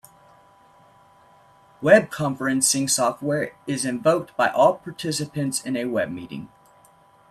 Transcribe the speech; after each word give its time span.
Web 1.79 2.09
conferencing 2.09 2.89
software 2.89 3.55
is 3.67 3.85
invoked 3.85 4.35
by 4.35 4.49
all 4.49 4.77
participants 4.79 5.63
in 5.63 5.77
a 5.77 5.85
web 5.85 6.09
meeting. 6.09 6.49